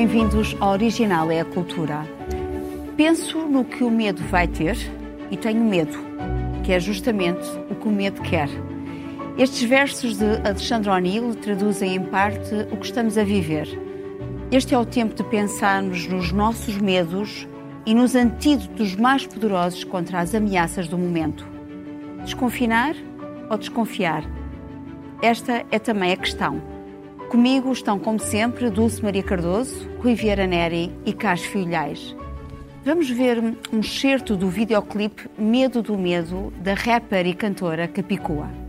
[0.00, 2.06] Bem-vindos ao Original é a Cultura.
[2.96, 4.74] Penso no que o medo vai ter
[5.30, 5.92] e tenho medo,
[6.64, 8.48] que é justamente o que o medo quer.
[9.36, 13.68] Estes versos de Alexandre O'Neill traduzem em parte o que estamos a viver.
[14.50, 17.46] Este é o tempo de pensarmos nos nossos medos
[17.84, 21.46] e nos antídotos mais poderosos contra as ameaças do momento.
[22.24, 22.94] Desconfinar
[23.50, 24.24] ou desconfiar?
[25.20, 26.69] Esta é também a questão.
[27.30, 32.16] Comigo estão, como sempre, Dulce Maria Cardoso, Rui Vieira Neri e Carlos Filhais.
[32.84, 33.38] Vamos ver
[33.72, 38.59] um excerto do videoclipe Medo do Medo, da rapper e cantora Capicua.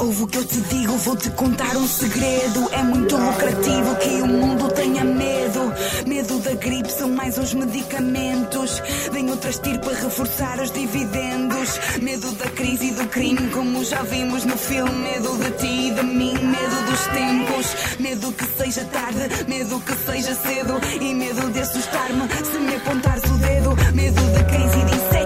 [0.00, 2.68] Ouve o que eu te digo, vou-te contar um segredo.
[2.72, 5.72] É muito lucrativo que o mundo tenha medo.
[6.06, 8.80] Medo da gripe são mais os medicamentos.
[9.12, 11.80] Vem outras tir para reforçar os dividendos.
[12.00, 14.92] Medo da crise e do crime, como já vimos no filme.
[14.92, 17.98] Medo de ti e de mim, medo dos tempos.
[17.98, 20.80] Medo que seja tarde, medo que seja cedo.
[21.00, 23.76] E medo de assustar-me se me apontares o dedo.
[23.94, 25.17] Medo da crise e de insetos,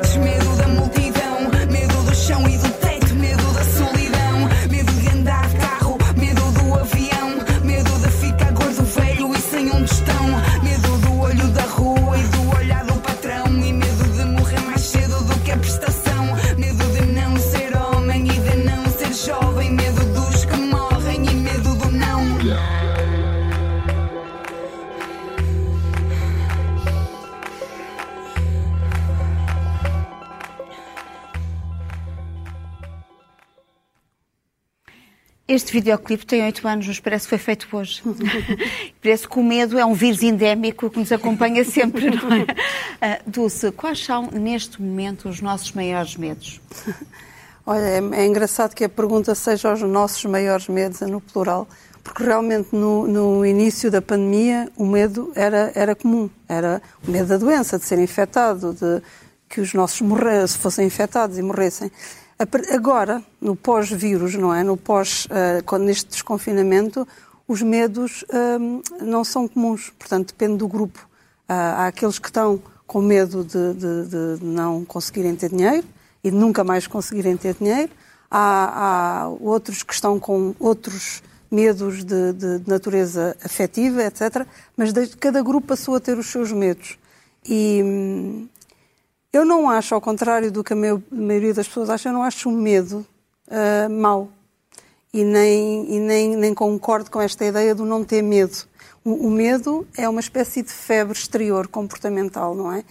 [35.52, 38.02] Este videoclipe tem oito anos, mas parece que foi feito hoje.
[39.02, 42.46] parece que o medo é um vírus endémico que nos acompanha sempre, não é?
[42.98, 46.58] Ah, Dulce, quais são, neste momento, os nossos maiores medos?
[47.66, 51.68] Olha, é, é engraçado que a pergunta seja os nossos maiores medos, é no plural,
[52.02, 56.30] porque realmente no, no início da pandemia o medo era, era comum.
[56.48, 59.02] Era o medo da doença, de ser infectado, de
[59.50, 61.92] que os nossos morre, se fossem infectados e morressem.
[62.74, 64.62] Agora, no pós-vírus, não é?
[64.62, 67.06] No pós, eh, quando neste desconfinamento,
[67.46, 68.24] os medos
[68.60, 69.90] hum, não são comuns.
[69.98, 71.06] Portanto, depende do grupo.
[71.48, 75.86] Ah, há aqueles que estão com medo de, de- de não conseguirem ter dinheiro
[76.22, 77.90] e de nunca mais conseguirem ter dinheiro.
[78.30, 84.46] Há, há outros que estão com outros medos de, de- natureza afetiva, etc.
[84.76, 86.98] Mas cada grupo passou a ter os seus medos.
[87.46, 88.48] E hum,
[89.32, 90.76] eu não acho, ao contrário do que a
[91.10, 93.06] maioria das pessoas acha, eu não acho o medo
[93.50, 94.28] ah, mau.
[95.12, 98.56] E, nem, e nem, nem concordo com esta ideia do não ter medo.
[99.04, 102.82] O, o medo é uma espécie de febre exterior comportamental, não é?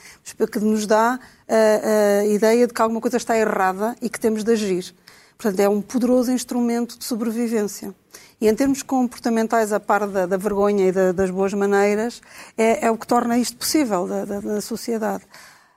[0.51, 4.43] Que nos dá ah, a ideia de que alguma coisa está errada e que temos
[4.43, 4.93] de agir.
[5.37, 7.95] Portanto, é um poderoso instrumento de sobrevivência.
[8.39, 12.21] E em termos comportamentais, a par da, da vergonha e da- das boas maneiras,
[12.57, 15.23] é, é o que torna isto possível da- da sociedade.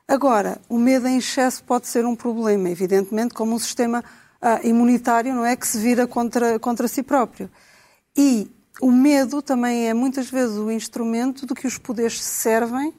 [0.06, 4.04] Agora, o medo em excesso pode ser um problema, evidentemente, como um sistema
[4.40, 5.56] ah, imunitário, não é?
[5.56, 7.50] Que se vira contra, contra si próprio.
[8.16, 8.50] E
[8.80, 12.92] o medo também é muitas vezes o instrumento de que os poderes servem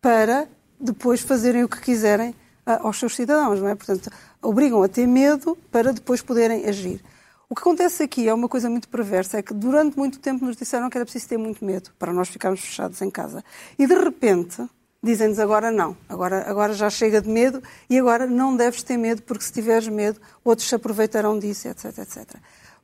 [0.00, 0.48] para
[0.78, 2.34] depois fazerem o que quiserem
[2.64, 3.74] ah, aos seus cidadãos, não é?
[3.74, 4.08] Portanto,
[4.40, 7.02] obrigam a ter medo para depois poderem agir.
[7.48, 10.56] O que acontece aqui é uma coisa muito perversa, é que durante muito tempo nos
[10.56, 13.44] disseram que era preciso ter muito medo para nós ficarmos fechados em casa.
[13.76, 14.62] E de repente
[15.04, 19.22] dizem-nos agora não, agora, agora já chega de medo e agora não deves ter medo
[19.22, 22.36] porque se tiveres medo outros se aproveitarão disso, etc, etc.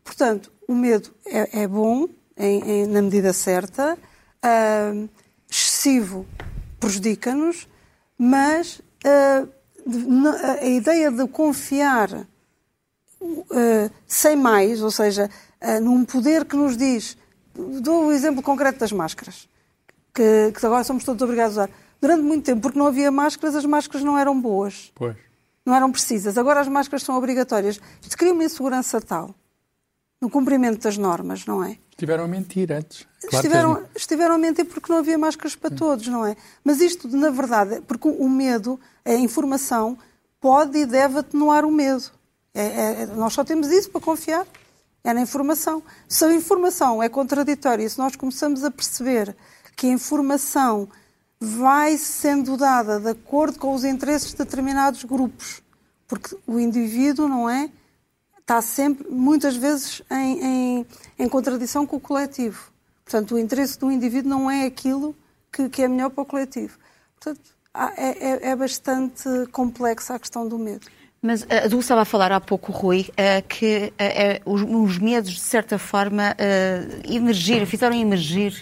[0.05, 3.99] Portanto, o medo é, é bom em- em- na medida certa,
[4.43, 4.93] ah,
[5.51, 6.27] excessivo
[6.79, 7.67] prejudica-nos,
[8.17, 9.47] mas ah,
[9.87, 12.27] na- a ideia de confiar
[13.21, 15.29] uh, sem mais, ou seja,
[15.61, 17.17] uh, num poder que nos diz.
[17.55, 19.49] Dou o exemplo concreto das máscaras,
[20.15, 21.71] que, que agora somos todos obrigados a usar.
[22.01, 25.17] Durante muito tempo, porque não havia máscaras, as máscaras não eram boas, Pois.
[25.67, 26.39] não eram precisas.
[26.39, 27.79] Agora as máscaras são obrigatórias.
[28.01, 29.35] Isto cria uma insegurança tal
[30.21, 31.79] no cumprimento das normas, não é?
[31.91, 33.01] Estiveram a mentir antes.
[33.03, 36.37] Claro que estiveram, eles- estiveram a mentir porque não havia máscaras para todos, não é?
[36.65, 39.99] Mas isto, na verdade, porque o medo, a informação,
[40.41, 42.05] pode e deve atenuar o medo.
[42.55, 44.47] É- é- nós só temos isso para confiar.
[45.05, 45.83] É na informação.
[46.09, 49.35] Se a informação é contraditória, se nós começamos a perceber
[49.77, 50.89] que a informação
[51.41, 55.63] vai sendo dada de acordo com os interesses de determinados grupos,
[56.07, 57.71] porque o indivíduo, não é?
[58.39, 60.45] está sempre, muitas vezes, em,
[60.81, 60.87] em-
[61.21, 62.73] em contradição com o coletivo.
[63.05, 65.15] Portanto, o interesse do indivíduo não é aquilo
[65.53, 66.77] que, que é melhor para o coletivo.
[67.15, 67.41] Portanto,
[67.97, 68.09] é,
[68.49, 69.23] é- é bastante
[69.53, 70.85] complexa a questão do medo.
[71.23, 73.93] Mas a Dulce estava a falar há pouco, Rui, uh, que
[74.47, 78.55] uh, os, os, medos, de certa forma, uh, emergir, fizeram emergir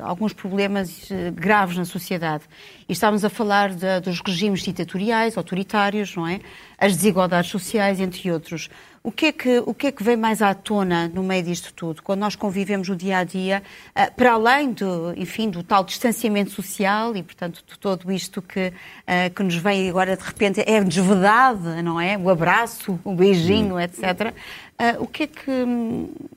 [0.00, 2.44] alguns problemas graves na sociedade.
[2.88, 6.40] E estávamos a falar de, dos regimes ditatoriais, autoritários, não é?
[6.78, 8.70] As desigualdades sociais, entre outros.
[9.02, 11.72] O que, é que, o que é que vem mais à tona no meio disto
[11.72, 12.02] tudo?
[12.02, 13.62] Quando nós convivemos o dia a dia,
[13.96, 18.68] uh, para além do, enfim, do tal distanciamento social e, portanto, de tudo isto que,
[18.68, 22.18] uh, que nos vem agora de repente é desvedado, não é?
[22.18, 23.80] O abraço, o beijinho, hum.
[23.80, 24.02] etc.
[24.02, 25.50] Uh, o, que é que,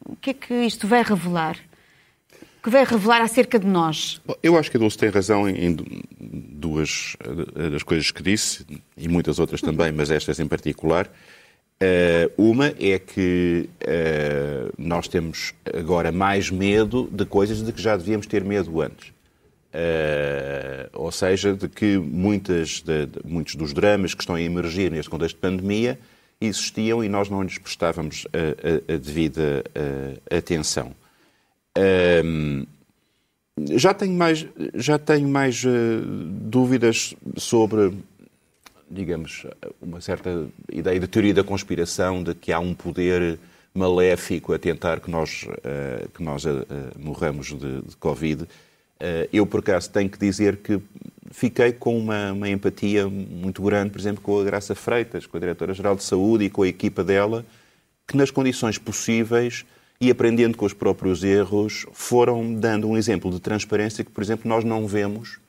[0.05, 1.57] o que é que isto vai revelar?
[2.63, 4.21] que vai revelar acerca de nós?
[4.41, 5.75] Eu acho que a Dulce tem razão em
[6.17, 7.17] duas
[7.71, 11.11] das coisas que disse, e muitas outras também, mas estas em particular.
[11.83, 17.97] Uh, uma é que uh, nós temos agora mais medo de coisas de que já
[17.97, 19.09] devíamos ter medo antes.
[19.09, 24.91] Uh, ou seja, de que muitas de, de, muitos dos dramas que estão a emergir
[24.91, 25.99] neste contexto de pandemia
[26.39, 29.63] existiam e nós não lhes prestávamos a, a, a devida
[30.29, 30.93] atenção.
[33.71, 34.45] já tenho mais,
[34.75, 35.63] já tenho mais
[36.41, 37.93] dúvidas sobre
[38.93, 39.45] digamos,
[39.81, 43.39] uma certa ideia de teoria da conspiração, de que há um poder
[43.73, 46.65] maléfico a tentar que nós, uh, que nós uh,
[46.97, 48.43] morramos de, de Covid.
[48.43, 48.47] Uh,
[49.33, 50.79] eu, por acaso, tenho que dizer que
[51.31, 55.39] fiquei com uma, uma, empatia muito grande, por exemplo, com a Graça Freitas, com a
[55.39, 57.43] Diretora-Geral de Saúde e com a equipa dela,
[58.07, 59.65] que nas condições possíveis
[59.99, 64.47] e aprendendo com os próprios erros, foram dando um exemplo de transparência que, por exemplo,
[64.47, 65.39] nós não vemos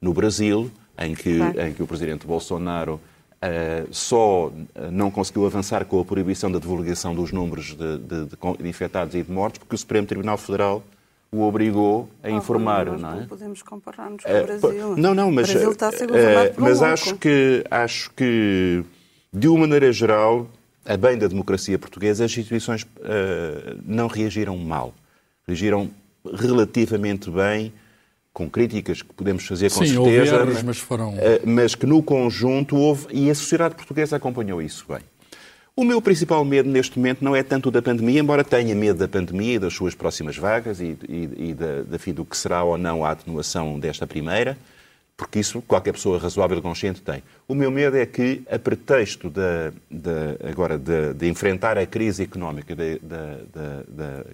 [0.00, 1.60] no Brasil, em que, claro.
[1.60, 6.58] em que o presidente Bolsonaro uh, só eh, não conseguiu avançar com a proibição da
[6.58, 10.38] divulgação dos números de, de, de, de infectados e de mortos, porque o Supremo Tribunal
[10.38, 10.82] Federal
[11.32, 13.20] o obrigou a informar, nós não é?
[13.20, 14.96] Não podemos comparar-nos com o eh, Brasil.
[14.96, 18.10] Não, não, mas, o Brasil está a ser governado por mas um acho que acho
[18.12, 18.84] que
[19.32, 20.48] de uma maneira geral,
[20.86, 24.94] a bem da democracia portuguesa, as instituições uh, não reagiram mal,
[25.44, 25.90] reagiram
[26.24, 27.72] relativamente bem
[28.34, 31.14] com críticas que podemos fazer com Sim, certeza, erros, mas, foram...
[31.16, 34.98] Eh, mas que no conjunto houve, e a sociedade portuguesa acompanhou isso bem.
[35.76, 39.08] O meu principal medo neste momento não é tanto da pandemia, embora tenha medo da
[39.08, 42.76] pandemia e das suas próximas vagas e, e, e da, da, do que será ou
[42.76, 44.58] não a atenuação desta primeira,
[45.16, 47.22] porque isso qualquer pessoa razoável e consciente tem.
[47.46, 52.24] O meu medo é que, a pretexto de, de agora de, de, enfrentar a crise
[52.24, 52.74] económica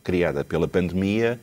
[0.02, 1.38] criada pela pandemia,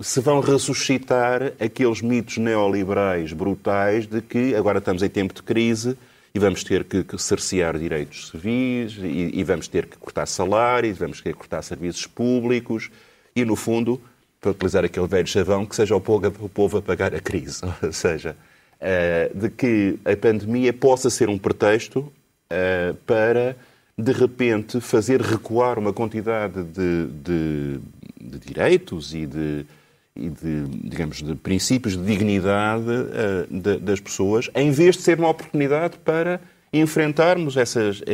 [0.00, 5.98] se vão ressuscitar aqueles mitos neoliberais brutais de que agora estamos em tempo de crise
[6.34, 11.20] e vamos ter que, cercear direitos civis e, e, vamos ter que cortar salários, vamos
[11.20, 12.90] ter que cortar serviços públicos
[13.36, 14.00] e, no fundo,
[14.40, 17.60] para utilizar aquele velho chavão, que seja o povo, o povo a pagar a crise.
[17.82, 18.34] Ou seja,
[18.80, 23.54] uh, de que a pandemia possa ser um pretexto uh, para,
[23.96, 27.80] de repente, fazer recuar uma quantidade de, de,
[28.18, 29.66] de direitos e de
[30.14, 35.18] e de, digamos, de princípios de dignidade uh, de, das pessoas, em vez de ser
[35.18, 36.40] uma oportunidade para
[36.72, 38.04] enfrentarmos essas, uh,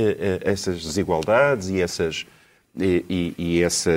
[0.43, 2.27] essas desigualdades e essas
[2.81, 3.91] e, e, essa,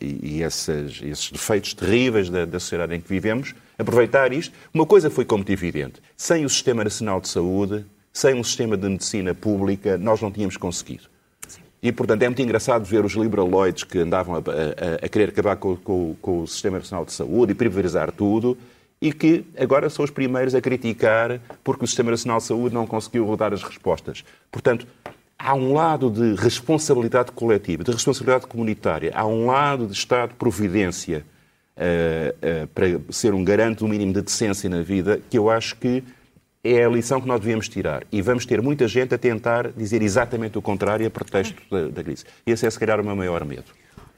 [0.00, 4.54] e essas, esses defeitos terríveis da, da, sociedade em que vivemos, aproveitar isto.
[4.72, 8.88] Uma coisa foi como evidente: sem o Sistema Nacional de Saúde, sem um sistema de
[8.88, 11.04] medicina pública, nós não tínhamos conseguido.
[11.82, 15.56] E, portanto, é muito engraçado ver os liberaloides que andavam a, a, a querer acabar
[15.56, 18.56] com, com, com, o Sistema Nacional de Saúde e privatizar tudo
[19.00, 22.86] e que agora são os primeiros a criticar porque o Sistema Nacional de Saúde não
[22.86, 24.24] conseguiu dar as respostas.
[24.52, 24.86] Portanto,
[25.38, 30.34] há um lado de responsabilidade coletiva, de responsabilidade comunitária, há um lado de Estado de
[30.34, 31.24] providência
[31.76, 35.76] uh, uh, para ser um garante do mínimo de decência na vida que eu acho
[35.76, 36.04] que
[36.62, 38.04] é a lição que nós devemos tirar.
[38.12, 42.04] E vamos ter muita gente a tentar dizer exatamente o contrário a pretexto da, da
[42.04, 42.24] crise.
[42.46, 43.64] E esse é, se calhar, o meu maior medo.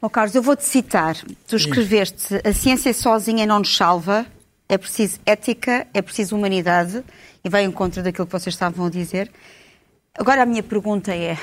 [0.01, 1.17] Oh, Carlos, eu vou-te citar.
[1.47, 4.27] Tu escreveste: a ciência sozinha não nos salva,
[4.69, 7.05] é preciso ética, é preciso humanidade,
[7.45, 9.31] e vai em contra daquilo que vocês estavam a dizer.
[10.19, 11.39] Agora a minha pergunta é,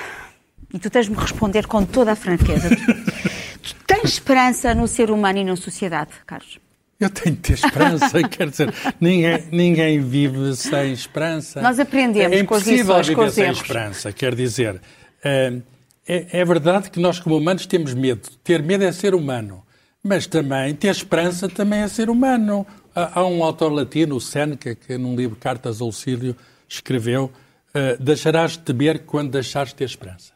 [0.74, 2.70] e tu tens-me responder com toda a franqueza:
[3.64, 6.60] tu tens esperança no ser humano e na sociedade, Carlos?
[7.00, 11.62] Eu tenho de ter esperança, quer dizer, ninguém, ninguém vive sem esperança.
[11.62, 13.62] Nós aprendemos é com as lições, viver com os sem erros.
[13.62, 14.82] esperança, quer dizer,
[15.24, 15.62] é,
[16.06, 18.28] é, verdade que nós como humanos temos medo.
[18.44, 19.64] Ter medo é ser humano,
[20.04, 22.66] mas também ter esperança também é ser humano.
[22.96, 26.36] Há, um autor latino, Seneca, que num livro Cartas ao Cílio
[26.68, 30.34] escreveu uh, deixarás de temer quando deixares de ter esperança.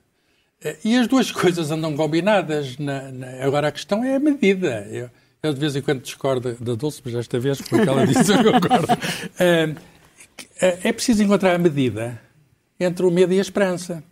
[0.63, 2.77] Uh, e as duas coisas andam combinadas.
[2.77, 4.87] Na, na, agora a questão é a medida.
[4.89, 5.09] Eu,
[5.43, 8.51] eu de vez em quando discordo da Dulce, mas esta vez, porque ela disse, eu
[8.51, 8.87] concordo.
[10.59, 12.19] É, é preciso encontrar a medida
[12.79, 14.03] entre o medo e a esperança.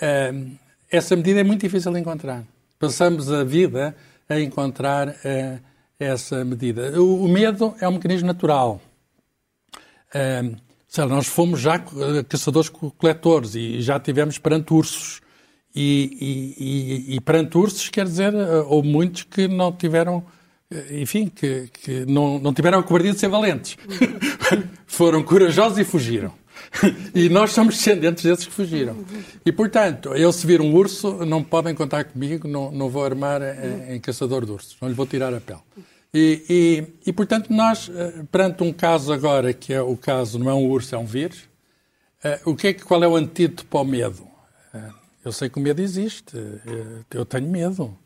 [0.00, 0.56] Uh,
[0.90, 2.42] essa medida é muito difícil de encontrar.
[2.78, 3.94] Passamos a vida
[4.28, 5.60] a encontrar uh,
[5.98, 6.98] essa medida.
[6.98, 8.80] O, o, medo é um mecanismo natural.
[10.14, 10.56] Uh,
[10.96, 11.78] lá, nós fomos já
[12.28, 15.20] caçadores-coletores e já tivemos perante ursos.
[15.74, 16.64] E, e,
[17.12, 18.34] e, e, perante ursos, quer dizer,
[18.68, 20.24] houve muitos que não tiveram,
[20.90, 23.76] enfim, que, que não, não tiveram a cobardia de ser valentes.
[24.86, 26.32] Foram corajosos e fugiram.
[27.14, 28.96] e nós somos descendentes desses que fugiram.
[29.44, 33.40] E, portanto, eu se vir um urso, não podem contar comigo, não, não vou armar
[33.42, 35.60] em, em caçador de ursos, não lhe vou tirar a pele.
[36.12, 40.50] E, e, e, portanto, nós, eh, perante um caso agora, que é o caso, não
[40.50, 41.40] é um urso, é um vírus,
[42.24, 44.22] uh, o que é, qual é o antídoto para o medo?
[44.72, 47.96] Uh, eu sei que o medo existe, uh, eu tenho medo.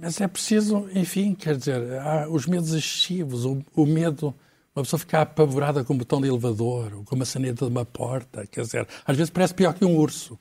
[0.00, 4.34] Mas é preciso, enfim, quer dizer, há os medos excessivos, o, o medo
[4.74, 7.84] uma pessoa ficar apavorada com o botão de elevador ou com a maçaneta de uma
[7.84, 10.38] porta, quer dizer, às vezes parece pior que um urso.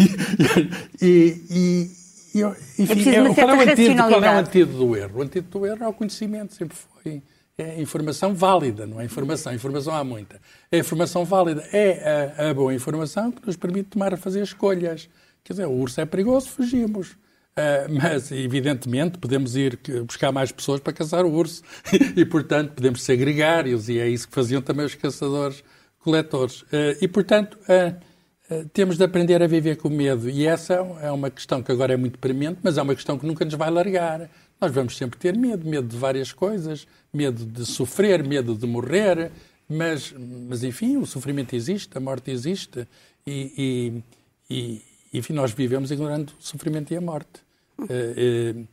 [1.00, 1.90] e, e,
[2.34, 5.18] e, enfim, é, qual, é o antídoto, qual é o antídoto do erro?
[5.18, 7.22] O antídoto do erro é o conhecimento, sempre foi.
[7.56, 9.52] É informação válida, não é informação.
[9.52, 10.40] Informação há muita.
[10.70, 15.08] A informação válida é a, a boa informação que nos permite tomar a fazer escolhas.
[15.42, 17.16] Quer dizer, o urso é perigoso, fugimos.
[17.58, 21.62] Uh, mas, evidentemente, podemos ir buscar mais pessoas para caçar o urso.
[22.16, 26.62] E, portanto, podemos ser gregários e é isso que faziam também os caçadores-coletores.
[26.62, 30.30] Uh, e, portanto, uh, temos de aprender a viver com medo.
[30.30, 33.26] E essa é uma questão que agora é muito premente, mas é uma questão que
[33.26, 34.30] nunca nos vai largar.
[34.60, 39.32] Nós vamos sempre ter medo, medo de várias coisas, medo de sofrer, medo de morrer,
[39.68, 40.14] mas,
[40.48, 42.86] mas enfim, o sofrimento existe, a morte existe.
[43.26, 44.02] E,
[44.48, 47.47] e, e enfim, nós vivemos ignorando o sofrimento e a morte.
[47.88, 48.66] Eh, eh,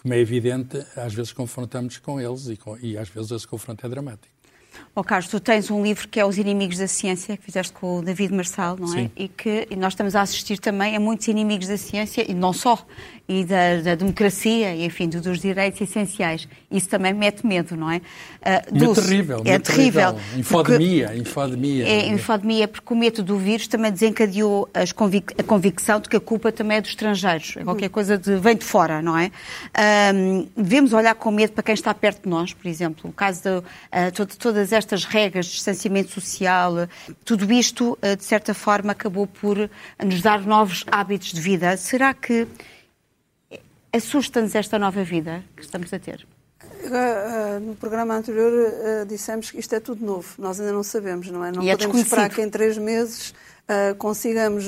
[0.00, 3.84] como é evidente, às vezes confrontamos com eles e, com, e às vezes esse confronto
[3.84, 4.37] é dramático.
[4.94, 7.98] Oh, Carlos, tu tens um livro que é Os Inimigos da Ciência, que fizeste com
[7.98, 9.02] o David Marçal, não é?
[9.02, 9.10] Sim.
[9.16, 12.52] E que e nós estamos a assistir também a muitos inimigos da ciência, e não
[12.52, 12.84] só,
[13.28, 16.48] e da, da democracia, e enfim, dos direitos essenciais.
[16.70, 17.98] Isso também mete medo, não é?
[17.98, 18.02] Uh,
[18.42, 19.42] é terrível.
[19.44, 20.18] É terrível.
[20.36, 21.86] Infodemia, infodemia.
[21.86, 26.20] É infodemia, porque o medo do vírus também desencadeou convic a convicção de que a
[26.20, 27.54] culpa também é dos estrangeiros.
[27.56, 29.30] É qualquer coisa de vem de fora, não é?
[30.12, 33.10] Um, devemos olhar com medo para quem está perto de nós, por exemplo.
[33.10, 33.62] O caso de uh,
[34.14, 36.88] todo, todas estas regras de distanciamento social,
[37.24, 39.70] tudo isto, uh, de certa forma, acabou por
[40.04, 41.76] nos dar novos hábitos de vida.
[41.76, 42.46] Será que
[43.92, 46.26] Assusta-nos esta nova vida que estamos a ter?
[46.84, 50.34] Uh, no programa anterior uh, dissemos que isto é tudo novo.
[50.38, 51.50] Nós ainda não sabemos, não é?
[51.50, 54.64] Não e é podemos é esperar que em três meses uh, consigamos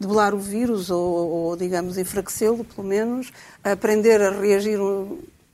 [0.00, 3.32] debelar o vírus ou, ou digamos, enfraquecê-lo, pelo menos,
[3.62, 4.78] aprender a reagir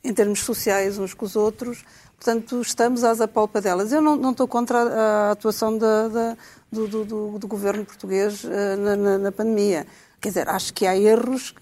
[0.04, 1.84] em termos sociais uns com os outros.
[2.16, 3.92] Portanto, estamos às apalpadelas.
[3.92, 6.36] Eu não, não estou contra a, atuação da, da,
[6.70, 8.44] do, do, do, do, governo português
[8.78, 9.86] na, na, na pandemia.
[10.24, 11.54] Quer dizer, acho que há erros,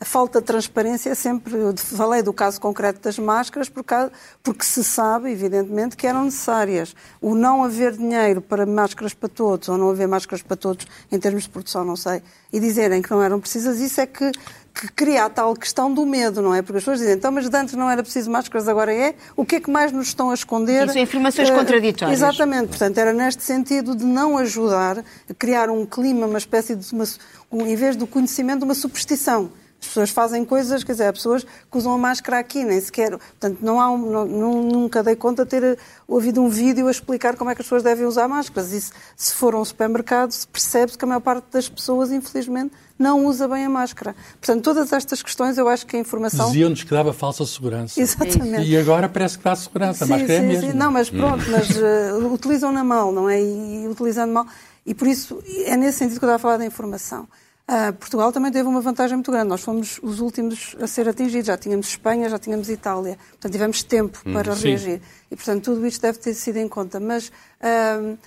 [0.00, 1.54] a falta de transparência é sempre.
[1.54, 6.96] Eu falei do caso concreto das máscaras porque se sabe, evidentemente, que eram necessárias.
[7.20, 11.18] O não haver dinheiro para máscaras para todos, ou não haver máscaras para todos em
[11.18, 14.32] termos de produção, não sei, e dizerem que não eram precisas, isso é que
[14.74, 16.60] que cria a tal questão do medo, não é?
[16.60, 19.14] Porque as pessoas dizem, então, mas antes não era preciso máscaras, agora é.
[19.36, 20.88] O que é que mais nos estão a esconder?
[20.88, 22.18] Isso, informações uh, contraditórias.
[22.18, 22.68] Exatamente.
[22.68, 24.98] Portanto, era neste sentido de não ajudar
[25.30, 27.04] a criar um clima, uma espécie de, uma,
[27.52, 29.52] um, em vez do conhecimento, uma superstição.
[29.84, 33.10] As pessoas fazem coisas, quer dizer, há pessoas que usam a máscara aqui, nem sequer.
[33.10, 37.36] Portanto, não há um, não, nunca dei conta de ter ouvido um vídeo a explicar
[37.36, 38.72] como é que as pessoas devem usar máscaras.
[38.72, 42.72] E se, se for a um supermercado, percebe-se que a maior parte das pessoas, infelizmente,
[42.98, 44.16] não usa bem a máscara.
[44.40, 46.46] Portanto, todas estas questões eu acho que a informação.
[46.46, 48.00] Diziam-nos que dava falsa segurança.
[48.00, 48.66] Exatamente.
[48.66, 50.06] E agora parece que dá segurança.
[50.06, 50.70] Sim, a máscara é sim, é mesmo.
[50.70, 50.78] Sim.
[50.78, 53.40] Não, mas pronto, mas uh, utilizam-na mal, não é?
[53.42, 54.46] E utilizando mal.
[54.86, 57.28] E por isso é nesse sentido que eu estava a falar da informação.
[57.66, 59.48] Uh, Portugal também teve uma vantagem muito grande.
[59.48, 61.46] Nós fomos os últimos a ser atingidos.
[61.46, 63.16] Já tínhamos Espanha, já tínhamos Itália.
[63.30, 65.00] Portanto, tivemos tempo hum, para reagir.
[65.30, 67.00] E, portanto, tudo isto deve ter sido em conta.
[67.00, 68.18] Mas uh,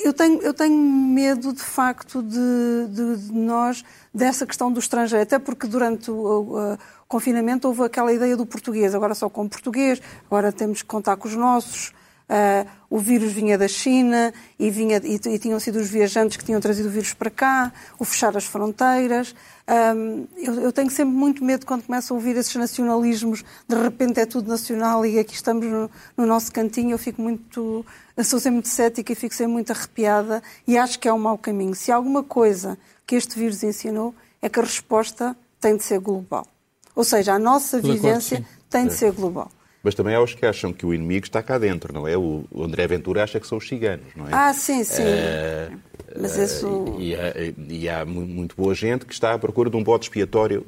[0.00, 5.22] eu, tenho, eu tenho medo, de facto, de, de, de, nós, dessa questão do estrangeiro.
[5.22, 8.92] Até porque durante o, o confinamento houve aquela ideia do português.
[8.92, 11.92] Agora só com português, agora temos que contar com os nossos.
[12.24, 16.44] Uh, o vírus vinha da China e, vinha, e, e, tinham sido os viajantes que
[16.44, 19.34] tinham trazido o vírus para cá, o fechar as fronteiras.
[19.68, 24.20] Um, eu, eu, tenho sempre muito medo quando começo a ouvir esses nacionalismos, de repente
[24.20, 26.92] é tudo nacional e aqui estamos no, no nosso cantinho.
[26.92, 27.84] Eu fico muito.
[28.16, 31.18] Eu sou sempre muito cética e fico sempre muito arrepiada e acho que é um
[31.18, 31.74] mau caminho.
[31.74, 35.98] Se há alguma coisa que este vírus ensinou é que a resposta tem de ser
[35.98, 36.46] global.
[36.94, 39.50] Ou seja, a nossa vivência tem de ser global.
[39.84, 42.16] Mas também há os que acham que o inimigo está cá dentro, não é?
[42.16, 44.30] O André Ventura acha que são os ciganos, não é?
[44.32, 45.02] Ah, sim, sim.
[45.02, 45.78] Uh,
[46.18, 46.96] Mas isso...
[46.98, 47.32] E, há,
[47.68, 50.66] e há muito boa gente que está à procura de um bode expiatório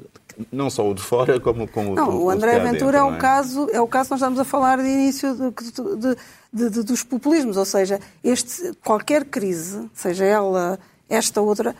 [0.51, 3.15] não só o de fora, como, como não, o, o André Ventura dentro, é, o
[3.15, 3.17] é?
[3.17, 6.15] caso, é o caso que nós estamos a falar de início de,
[6.53, 11.75] de, de, dos populismos, ou seja, este, qualquer crise, seja ela esta ou outra,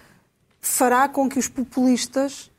[0.60, 2.50] fará com que os populistas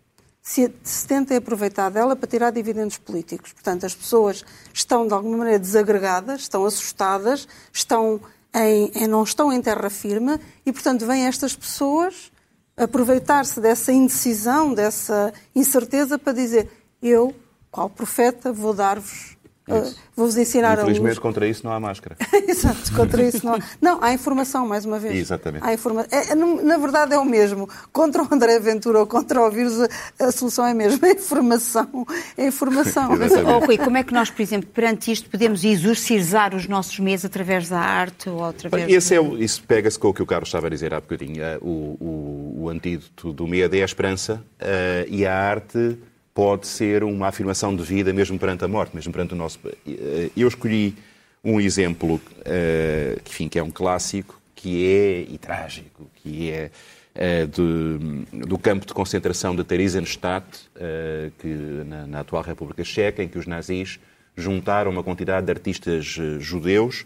[0.42, 3.52] se, se tentem aproveitar dela para tirar dividendos políticos.
[3.52, 8.20] Portanto, as pessoas estão de alguma maneira desagregadas, estão assustadas, estão
[8.54, 12.32] em, em não estão em terra firme e, portanto, vêm estas pessoas
[12.76, 16.70] aproveitar-se dessa indecisão, dessa incerteza para dizer
[17.02, 17.34] eu,
[17.70, 19.36] qual profeta, vou dar-vos
[19.68, 21.18] Uh, Vou-vos ensinar Infelizmente, a luz.
[21.20, 22.16] contra isso não há máscara.
[22.48, 23.58] Exato, contra isso não há.
[23.80, 25.14] Não, há informação, mais uma vez.
[25.14, 25.64] Exatamente.
[25.64, 26.06] Há informa...
[26.10, 27.68] É, é na verdade, é o mesmo.
[27.92, 29.74] Contra o André Ventura ou contra o vírus,
[30.18, 31.06] a solução é a mesma.
[31.06, 32.06] É informação.
[32.36, 33.10] É informação.
[33.48, 37.24] Oh, Rui, como é que nós, por exemplo, perante isto, podemos exorcizar os nossos medos
[37.24, 38.90] através da arte ou através.
[38.90, 41.42] Esse é o, isso pega-se com o que o Carlos estava a dizer há bocadinho.
[41.60, 45.98] O, o, o antídoto do medo é a esperança uh, e a arte
[46.38, 49.58] pode ser uma afirmação de vida mesmo perante a morte, mesmo perante o nosso.
[49.84, 50.94] Eh, eu escolhi
[51.42, 56.70] um exemplo, uh, que, enfim, que é um clássico, que é, e trágico, que é
[57.16, 61.48] uh, de, do campo de concentração de Theresienstadt, uh, que,
[61.84, 63.98] na, na, atual República Checa, em que os nazis
[64.36, 66.06] juntaram uma quantidade de artistas
[66.38, 67.04] judeus,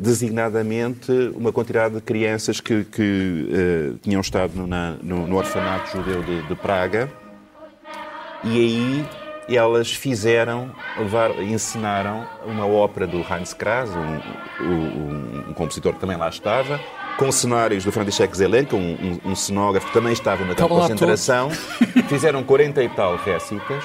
[0.00, 6.22] designadamente uma quantidade de crianças que, que tinham estado no, na, no, no orfanato judeu
[6.22, 7.10] de, de Praga,
[8.44, 9.08] e aí
[9.48, 10.70] elas fizeram,
[11.40, 16.80] ensinaram uma ópera do Heinz Kras, um, um, um, compositor que também lá estava,
[17.18, 21.50] com cenários do František Zelenka, um, um, cenógrafo que também estava na concentração.
[22.08, 23.84] Fizeram 40 e tal récitas.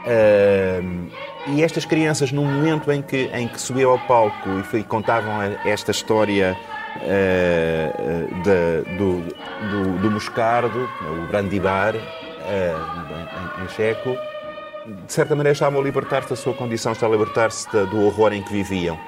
[0.00, 1.10] Uh,
[1.48, 5.42] e estas crianças, no momento em que, em que subiam ao palco e, foi, contavam
[5.64, 6.56] esta história
[6.96, 9.22] uh, de, do,
[9.70, 11.94] do, do Moscardo, o Brandibar,
[13.62, 14.16] em, checo,
[15.06, 18.42] de certa maneira estavam a libertar-se da sua condição, estavam a libertar-se do horror em
[18.42, 18.98] que viviam.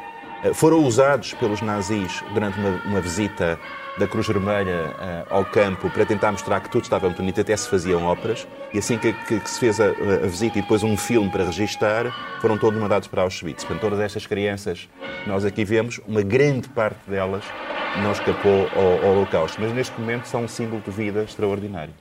[0.44, 3.58] Uh, foram usados pelos nazis durante uma, uma visita
[3.98, 4.94] da Cruz Vermelha
[5.30, 8.78] uh, ao campo para tentar mostrar que tudo estava bonito, até se faziam óperas, e
[8.78, 12.06] assim que, que, que se fez a, a, visita e depois um filme para registar,
[12.40, 13.64] foram todos mandados para Auschwitz.
[13.64, 14.88] Portanto, todas estas crianças
[15.22, 17.44] que nós aqui vemos, uma grande parte delas
[18.02, 21.92] não escapou ao, ao Holocausto, mas neste momento são um símbolo de vida extraordinário.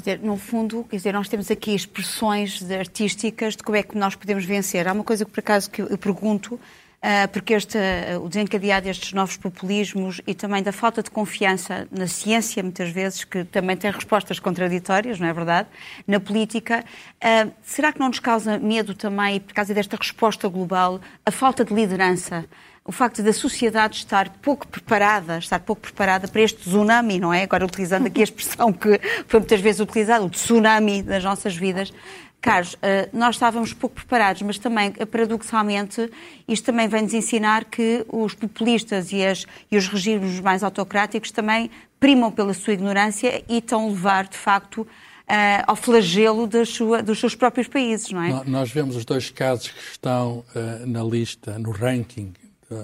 [0.00, 3.98] Quer dizer, no fundo, quer dizer, nós temos aqui expressões artísticas de como é que
[3.98, 4.88] nós podemos vencer.
[4.88, 8.80] Há uma coisa que, por acaso, que eu pergunto, uh, porque este, uh, o desencadear
[8.80, 13.76] destes novos populismos e também da falta de confiança na ciência, muitas vezes, que também
[13.76, 15.68] tem respostas contraditórias, não é verdade?
[16.06, 16.82] Na política,
[17.22, 21.62] uh, será que não nos causa medo também, por causa desta resposta global, a falta
[21.62, 22.46] de liderança?
[22.90, 27.44] O facto da sociedade estar pouco preparada, estar pouco preparada para este tsunami, não é?
[27.44, 31.92] Agora utilizando aqui a expressão que foi muitas vezes utilizada, o tsunami das nossas vidas.
[32.40, 36.10] Carlos, eh, nós estávamos pouco preparados, mas também, eh, paradoxalmente,
[36.48, 41.70] isto também vem-nos ensinar que os populistas e, as, e, os regimes mais autocráticos também
[42.00, 44.84] primam pela sua ignorância e estão a levar, de facto,
[45.30, 48.42] Uh, ao flagelo sua, dos seus próprios países, não é?
[48.46, 50.44] Nós vemos os dois casos que estão
[50.84, 52.32] na lista, no ranking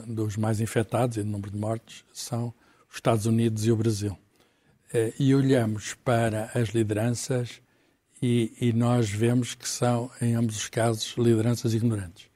[0.06, 2.52] dos mais infectados e do número de mortes são
[2.88, 4.16] os Estados Unidos e o Brasil.
[4.92, 7.60] Eh, e olhamos para as lideranças
[8.22, 12.28] e, e nós vemos que são, em ambos os casos, lideranças ignorantes.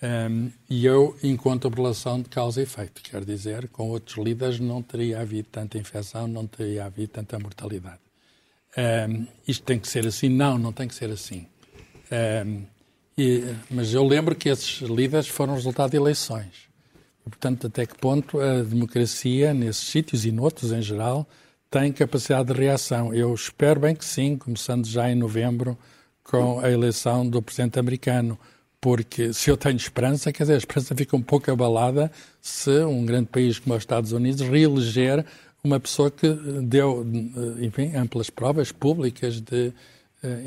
[0.00, 3.02] Um, e eu encontro relação de causa e efeito.
[3.02, 8.00] Quer dizer, com outros líderes não teria havido tanta infecção, não teria havido tanta mortalidade.
[8.76, 10.28] Um, isto tem que ser assim?
[10.28, 11.48] Não, não tem que ser assim.
[12.46, 12.62] Um,
[13.16, 16.67] e, mas eu lembro que esses líderes foram resultado de eleições.
[17.28, 21.26] Portanto, até que ponto a democracia, nesses sítios e noutros em geral,
[21.70, 23.12] tem capacidade de reação?
[23.14, 25.76] Eu espero bem que sim, começando já em novembro
[26.22, 28.38] com a eleição do presidente americano.
[28.80, 33.04] Porque se eu tenho esperança, quer dizer, a esperança fica um pouco abalada se um
[33.04, 35.26] grande país como os Estados Unidos reeleger
[35.64, 36.28] uma pessoa que
[36.62, 37.04] deu,
[37.60, 39.72] enfim, amplas provas públicas de,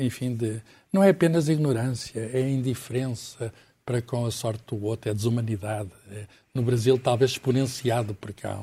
[0.00, 0.62] enfim, de.
[0.90, 3.52] Não é apenas ignorância, é indiferença,
[3.84, 5.90] para com a sorte do outro, é desumanidade.
[6.10, 8.58] É, no Brasil, talvez exponenciado, porque há,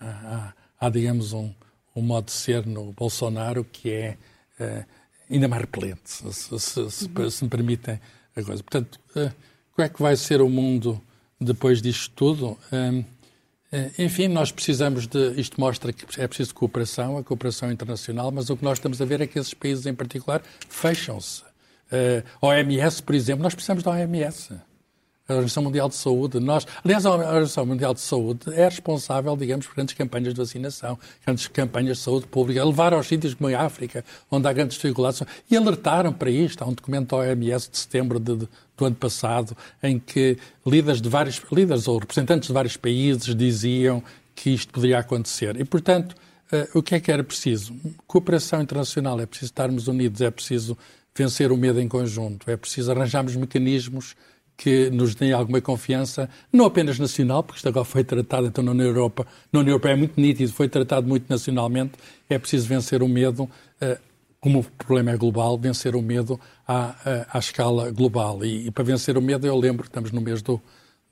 [0.00, 1.52] há, há digamos, um,
[1.96, 4.18] um, modo de ser no Bolsonaro que é,
[4.58, 4.84] é
[5.30, 7.30] ainda mais repelente, se, se, se, uhum.
[7.30, 8.00] se, me permitem
[8.36, 8.62] a coisa.
[8.62, 9.32] Portanto, uh,
[9.74, 11.00] como é que vai ser o mundo
[11.40, 12.58] depois disto tudo?
[12.70, 13.04] Uh,
[13.98, 15.32] enfim, nós precisamos de.
[15.40, 19.04] Isto mostra que é preciso cooperação, a cooperação internacional, mas o que nós estamos a
[19.06, 21.42] ver é que esses países em particular fecham-se.
[21.92, 24.54] Uh, eh, OMS, por exemplo, nós precisamos da OMS.
[25.28, 29.66] A Organização Mundial de Saúde, nós, aliás, a Organização Mundial de Saúde é responsável, digamos,
[29.66, 33.60] por grandes campanhas de vacinação, grandes campanhas de saúde pública, levar aos sítios como a
[33.60, 36.62] África, onde há grandes dificuldades, e alertaram para isto.
[36.62, 41.00] Há um documento da OMS de setembro de, de, do ano passado, em que líderes
[41.00, 44.02] de vários, líderes ou representantes de vários países diziam
[44.34, 45.58] que isto poderia acontecer.
[45.58, 46.16] E, portanto,
[46.52, 47.74] uh, o que é que era preciso?
[48.08, 50.76] Cooperação internacional, é preciso estarmos unidos, é preciso
[51.14, 54.16] vencer o medo em conjunto, é preciso arranjarmos mecanismos
[54.56, 58.70] que nos deem alguma confiança, não apenas nacional, porque isto agora foi tratado então na
[58.70, 61.92] União Europeia, na União Europeia é muito nítido, foi tratado muito nacionalmente,
[62.28, 63.98] é preciso vencer o medo, uh,
[64.40, 68.44] como o problema é global, vencer o medo à, à, à escala global.
[68.44, 70.60] E, e, para vencer o medo, eu lembro, estamos no mês do,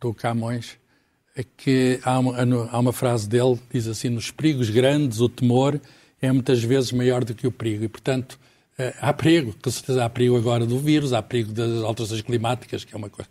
[0.00, 0.78] do Camões,
[1.36, 5.80] é que há uma, há uma frase dele, diz assim, nos perigos grandes o temor
[6.20, 7.84] é muitas vezes maior do que o perigo.
[7.84, 8.38] E, portanto,
[9.00, 12.94] há perigo, com certeza há perigo agora do vírus, há perigo das alterações climáticas, que
[12.94, 13.28] é uma coisa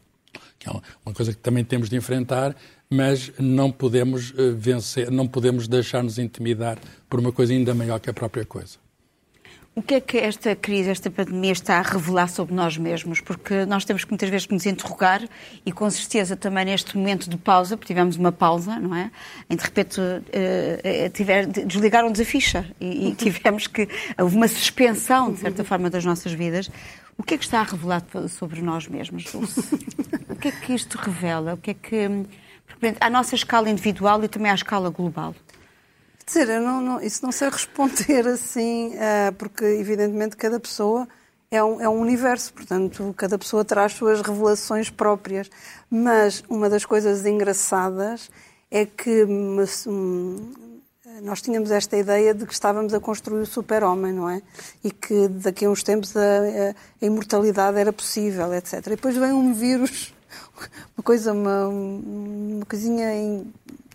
[0.59, 0.71] que é
[1.05, 2.53] uma coisa que também temos de enfrentar,
[2.89, 6.77] mas não podemos eh, vencer, não podemos deixar-nos intimidar
[7.09, 8.77] por uma coisa ainda maior que a própria coisa.
[9.79, 13.21] O que é que esta crise, esta pandemia está a revelar sobre nós mesmos?
[13.21, 15.21] Porque nós temos que muitas vezes nos interrogar
[15.65, 19.09] e com certeza também neste momento de pausa, porque tivemos uma pausa, não é?
[19.49, 23.87] Em de repente uh, tiver, desligaram-nos a ficha e, e tivemos que.
[24.19, 26.69] Houve uma suspensão, de certa forma, das nossas vidas.
[27.17, 29.61] O que é que está a revelar sobre nós mesmos, Dulce?
[30.27, 31.53] o que é que isto revela?
[31.53, 32.25] O que é que.
[32.99, 35.33] À nossa escala individual e também à escala global
[36.29, 41.07] dizer, não, não, isso não sei responder assim, uh, porque evidentemente cada pessoa
[41.51, 45.49] é um, é um universo, portanto, cada pessoa traz suas revelações próprias.
[45.89, 48.29] Mas uma das coisas engraçadas
[48.69, 50.53] é que um,
[51.23, 54.41] nós tínhamos esta ideia de que estávamos a construir o super-homem, não é?
[54.83, 56.69] E que daqui a uns tempos a, a,
[57.01, 58.73] a, imortalidade era possível, etc.
[58.73, 60.13] E depois vem um vírus,
[60.95, 63.51] uma coisa, uma, uma coisinha em,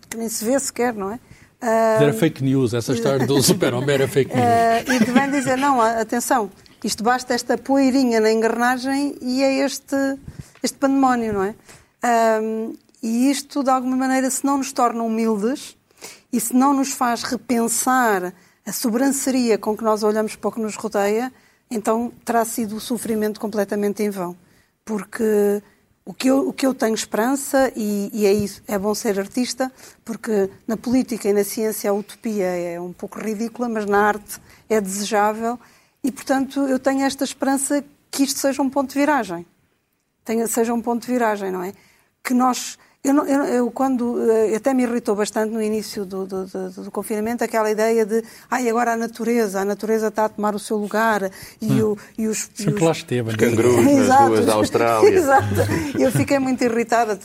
[0.09, 1.19] que nem se vê sequer, não é?
[1.61, 4.45] Era fake news, essa história do super-homem era fake news.
[4.45, 6.51] Uh, e que vem dizer, não, atenção,
[6.83, 9.95] isto basta esta poeirinha na engrenagem e é este,
[10.61, 11.55] este pandemónio, não é?
[13.01, 15.75] e isto, de alguma maneira, se não nos torna humildes
[16.31, 18.33] e se não nos faz repensar
[18.65, 21.31] a sobranceria com que nós olhamos para o que nos rodeia,
[21.69, 24.35] então terá sido o sofrimento completamente em vão.
[24.83, 25.61] Porque
[26.07, 29.19] o que, eu, o que eu tenho esperança, e, e, é isso, é bom ser
[29.19, 29.71] artista,
[30.03, 34.39] porque na política e na ciência a utopia é um pouco ridícula, mas na arte
[34.69, 35.59] é desejável,
[36.03, 39.47] e portanto eu tenho esta esperança que isto seja um ponto de viragem.
[40.23, 41.73] Tenha, seja um ponto de viragem, não é?
[42.23, 46.45] Que nós eu, eu, eu, quando eh, até me irritou bastante no início do, do,
[46.45, 50.55] do, do, confinamento aquela ideia de ai agora a natureza, a natureza está a tomar
[50.55, 51.29] o seu lugar
[51.61, 51.91] e, hum.
[51.91, 55.09] o, e os, Sempre e os, lá esteve, os cangurus nas ruas da Austrália.
[55.13, 55.55] Exato.
[55.99, 57.19] Eu fiquei muito irritada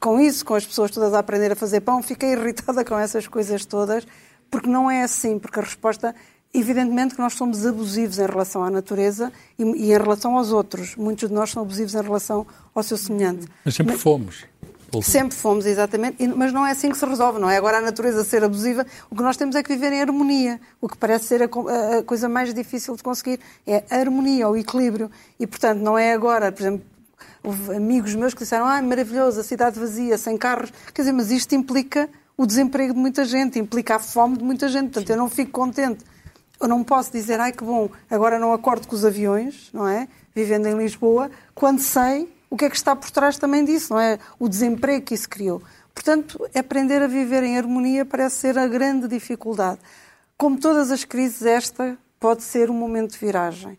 [0.00, 3.26] com isso, com as pessoas todas a aprender a fazer pão, fiquei irritada com essas
[3.26, 4.06] coisas todas,
[4.50, 6.14] porque não é assim, porque a resposta
[6.56, 10.96] Evidentemente que nós somos abusivos em relação à natureza e, e, em relação aos outros.
[10.96, 13.46] Muitos de nós são abusivos em relação ao seu semelhante.
[13.62, 14.44] Mas sempre Mas, fomos.
[15.02, 17.56] Sempre fomos, exatamente, mas não é assim que se resolve, não é?
[17.56, 20.60] Agora a natureza ser abusiva, o que nós temos é que viver em harmonia.
[20.80, 24.56] O que parece ser a, a coisa mais difícil de conseguir é a harmonia, o
[24.56, 25.10] equilíbrio.
[25.38, 26.86] E, portanto, não é agora, por exemplo,
[27.42, 30.72] houve amigos meus que disseram, ah, maravilhoso, a cidade vazia, sem carros.
[30.94, 34.68] Quer dizer, mas isto implica o desemprego de muita gente, implica a fome de muita
[34.68, 34.92] gente.
[34.92, 36.04] Portanto, eu não fico contente.
[36.60, 40.08] Eu não posso dizer, ai que bom, agora não acordo com os aviões, não é?
[40.34, 44.00] Vivendo em Lisboa, quando sei o que é que está por trás também disso, não
[44.00, 44.18] é?
[44.38, 45.62] O desemprego que isso criou.
[45.94, 49.80] Portanto, aprender a viver em harmonia parece ser a grande dificuldade.
[50.36, 53.78] Como todas as crises, esta pode ser um momento de viragem.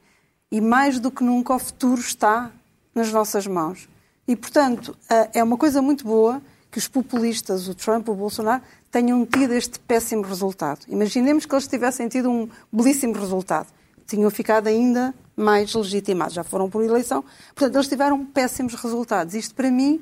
[0.51, 2.51] E mais do que nunca, o futuro está
[2.95, 3.87] nas nossas mãos.
[4.27, 4.97] E, portanto,
[5.33, 9.79] é uma coisa muito boa que os populistas, o Trump, o Bolsonaro, tenham tido este
[9.79, 10.79] péssimo resultado.
[10.87, 13.67] Imaginemos que eles tivessem tido um belíssimo resultado.
[14.05, 17.23] Tinham ficado ainda mais legitimados, já foram por eleição.
[17.53, 19.35] Portanto, eles tiveram péssimos resultados.
[19.35, 20.01] Isto, para mim,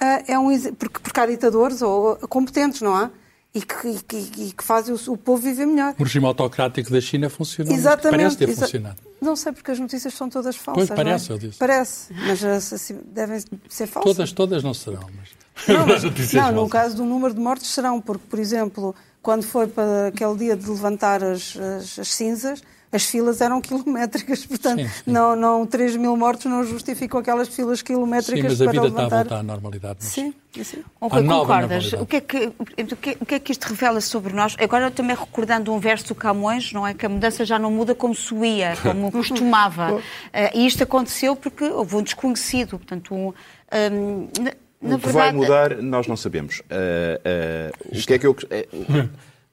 [0.00, 3.10] eh, é um porque, porque há ditadores ou competentes, não há?
[3.52, 5.96] E que, e, e que fazem o, o, povo viver melhor.
[5.98, 7.74] O regime autocrático da China funcionou.
[7.74, 8.16] Exatamente.
[8.16, 8.96] Parece ter exa funcionado.
[9.20, 10.86] Não sei, porque as notícias são todas falsas.
[10.86, 11.34] Pois, parece, é?
[11.34, 11.58] eu disse.
[11.58, 14.14] Parece, mas assim, devem ser falsas.
[14.14, 15.40] Todas, todas não serão, mas...
[15.66, 19.66] Não, mas, não no caso do número de mortes serão, porque, por exemplo, quando foi
[19.66, 25.36] para aquele dia de levantar as, as, as cinzas, as filas eram quilométricas, portanto, não,
[25.36, 29.04] não 3 mil mortos não justificam aquelas filas quilométricas sim, mas a vida levantar...
[29.04, 29.98] está a voltar à normalidade.
[30.00, 30.08] Mas...
[30.12, 30.82] Sim, sim.
[31.00, 31.92] Nova concordas?
[31.92, 34.56] O que, é que, o, que, o que é que isto revela sobre nós?
[34.58, 36.92] Agora também recordando um verso do Camões, não é?
[36.94, 40.00] Que a mudança já não muda como se ia, como costumava.
[40.32, 45.06] Eh, e isto aconteceu porque houve um desconhecido, portanto, um, hum, na, na o que
[45.06, 45.12] verdade...
[45.12, 46.62] vai mudar, nós não sabemos.
[46.68, 48.66] Ah, ah, o que é que eu, eh,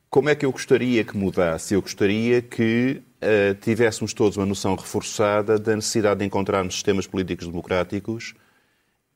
[0.10, 1.74] como é que eu gostaria que mudasse?
[1.74, 7.48] Eu gostaria que ah, tivéssemos todos uma noção reforçada da necessidade de encontrarmos sistemas políticos
[7.48, 8.34] democráticos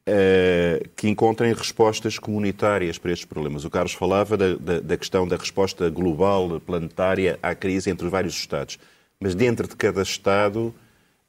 [0.07, 3.65] ah, que encontrem respostas comunitárias para estes problemas.
[3.65, 8.11] O Carlos falava da, da- da questão da resposta global, planetária à crise entre os
[8.11, 8.77] vários Estados.
[9.19, 10.73] Mas dentro de cada Estado,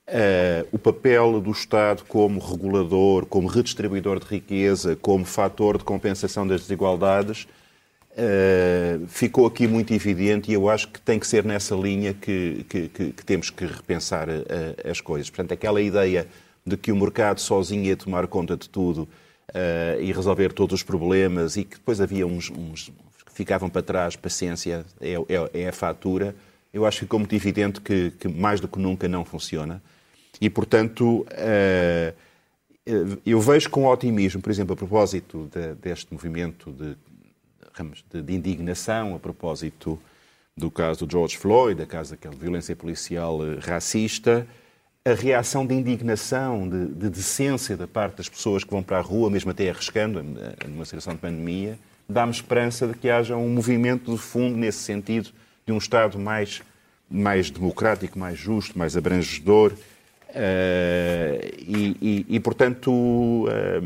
[0.06, 6.46] eh, o papel do Estado como regulador, como redistribuidor de riqueza, como fator de compensação
[6.46, 7.46] das desigualdades,
[8.16, 12.64] eh, ficou aqui muito evidente e eu acho que tem que ser nessa linha que,
[12.68, 14.44] que- que- que temos que repensar eh,
[14.90, 15.30] as coisas.
[15.30, 16.26] Portanto, aquela ideia
[16.66, 19.08] de que o mercado sozinho ia tomar conta de tudo
[19.54, 22.90] eh, e resolver todos os problemas e que depois havia uns, uns
[23.26, 26.34] que ficavam para trás, paciência é, é- é a fatura,
[26.72, 29.82] eu acho que ficou muito evidente que, mais do que nunca não funciona.
[30.40, 31.26] E, portanto,
[33.24, 36.96] eu vejo com otimismo, por exemplo, a propósito de- deste movimento de,
[37.72, 39.98] digamos, de, de indignação, a propósito
[40.56, 44.46] do caso do George Floyd, da caso daquela violência policial eh, racista,
[45.04, 49.00] a reação de indignação, de, de decência da parte das pessoas que vão para a
[49.00, 53.48] rua, mesmo até arriscando eh, numa situação de pandemia, dá-me esperança de que haja um
[53.48, 55.30] movimento de fundo nesse sentido
[55.66, 56.60] de um Estado mais,
[57.10, 59.72] mais democrático, mais justo, mais abrangedor.
[60.34, 63.80] eh, e, e- e, portanto, eh,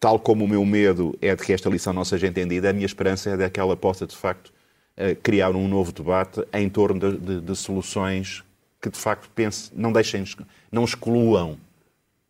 [0.00, 2.86] tal como o meu medo é de que esta lição não seja entendida, a minha
[2.86, 4.52] esperança é de que ela possa, de facto,
[4.96, 8.42] eh, criar um novo debate em torno de, de- de soluções
[8.80, 10.24] que, de facto, pense, não deixem,
[10.72, 11.58] não excluam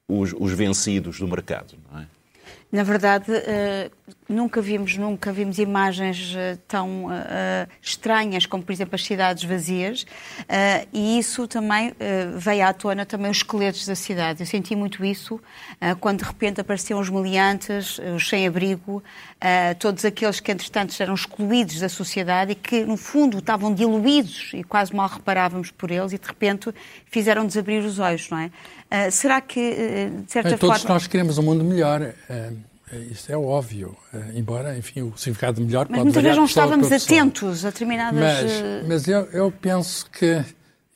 [0.09, 1.75] os, os vencidos do mercado.
[1.91, 2.07] Não é?
[2.73, 3.91] Na verdade, eh,
[4.29, 10.07] nunca vimos, nunca vimos imagens eh, tão eh, estranhas como, por exemplo, as cidades vazias,
[10.93, 11.93] e isso também
[12.37, 14.41] veio à tona também os esqueletos da cidade.
[14.41, 15.41] Eu senti muito isso
[16.01, 19.03] quando de repente apareciam os meliantes, os sem-abrigo,
[19.41, 24.51] eh, todos aqueles que entretanto eram excluídos da sociedade e que no fundo estavam diluídos
[24.55, 26.75] e quase mal reparávamos por eles e de repente
[27.07, 28.51] fizeram-nos abrir os olhos, não é?
[28.91, 30.95] Eh, será que, eh, de certa todos forma...
[30.95, 32.13] nós queremos um mundo melhor.
[33.09, 33.97] Isso é óbvio.
[34.35, 38.21] Embora, enfim, o significado melhor Mas pode muitas vezes não estávamos atentos a determinadas.
[38.21, 40.45] Mas, mas eu, eu penso que,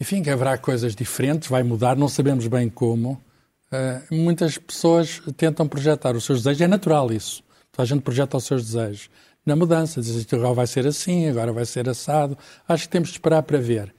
[0.00, 3.22] enfim, que haverá coisas diferentes, vai mudar, não sabemos bem como.
[3.70, 7.43] Eh, muitas pessoas tentam projetar os seus desejos, é natural isso.
[7.74, 9.10] Toda a gente projeta os seus desejos.
[9.44, 12.38] Na mudança, diz isto agora vai ser assim, agora vai ser assado.
[12.66, 13.92] Acho que temos de esperar para ver.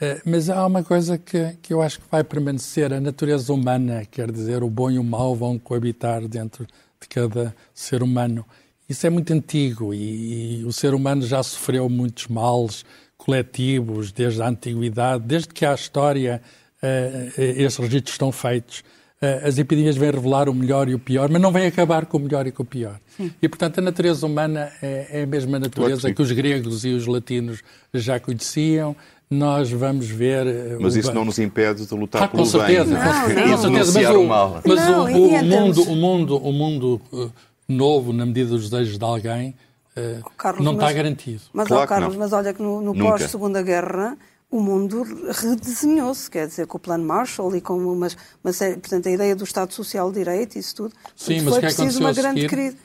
[0.00, 4.04] Eh, mas há uma coisa que, que eu acho que vai permanecer: a natureza humana,
[4.08, 6.66] quer dizer, o bom e o mau vão coabitar dentro
[7.00, 8.44] de cada ser humano.
[8.88, 12.84] Isso é muito antigo e, e o ser humano já sofreu muitos males
[13.16, 16.40] coletivos desde a antiguidade, desde que há história,
[16.80, 18.84] eh, eh, esses registros estão feitos.
[19.20, 22.18] Eh, as epidemias vêm revelar o melhor e o pior, mas não vêm acabar com
[22.18, 23.00] o melhor e com o pior.
[23.40, 26.14] E, portanto, a natureza humana é, é a mesma natureza sim.
[26.14, 27.62] que os gregos e os latinos
[27.94, 28.94] já conheciam.
[29.30, 30.46] Nós vamos ver.
[30.46, 32.94] eh, Mas o isso não nos impede de lutar ah, com pelo certeza, bem.
[32.94, 33.26] Não, com não.
[33.26, 33.92] certeza, E com certeza.
[34.02, 34.60] Mas, o, mal.
[34.64, 37.28] mas Não, o, o mundo, o mundo, o mundo eh,
[37.68, 39.54] novo, na medida dos desejos de alguém,
[39.96, 41.40] eh, Carlos, não está mas- garantido.
[41.54, 44.16] Mas, Claro ó, que Carlos, mas olha que no, no pós-Segunda Guerra
[44.50, 48.08] o mundo redesenhou-se, quer dizer, com o Plano Marshall e com uma,
[48.44, 50.94] uma série, portanto, a ideia do Estado Social de Direito e isso tudo.
[51.16, 52.76] Sim, mas foi que preciso aconteceu uma grande crise.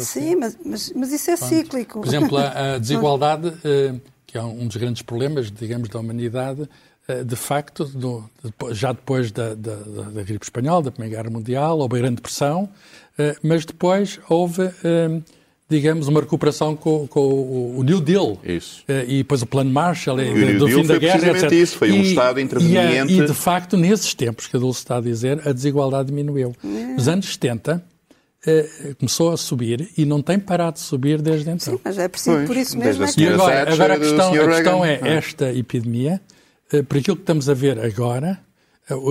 [0.00, 2.00] Sim, mas, mas, mas isso é cíclico.
[2.00, 3.94] Por exemplo, a, desigualdade, eh,
[4.26, 6.68] que é um dos grandes problemas, digamos, da humanidade,
[7.06, 7.88] eh, de facto,
[8.72, 12.68] já depois da, da, da- gripe espanhola, da Primeira Guerra Mundial, houve a Grande Depressão,
[13.16, 14.62] eh, mas depois houve,
[15.68, 18.38] digamos, uma recuperação com, com o, o New Deal.
[18.44, 18.82] Isso.
[18.86, 21.12] Eh, E depois o Plano Marshall, eh, o New do Deal fim da foi guerra,
[21.18, 21.58] precisamente etc.
[21.62, 23.12] isso, foi um Estado interveniente.
[23.12, 26.54] E, e, de facto, nesses tempos que a Dulce está a dizer, a desigualdade diminuiu.
[26.62, 26.68] É.
[26.94, 27.82] Nos anos 70,
[28.46, 31.74] eh, começou a subir e não tem parado de subir desde então.
[31.74, 33.20] Sim, mas é preciso, Pois, por isso desde mesmo a é E que...
[33.20, 35.08] senhora agora, agora a e questão, a questão é Ah.
[35.08, 36.20] esta epidemia,
[36.72, 38.38] eh, por aquilo que estamos a ver agora,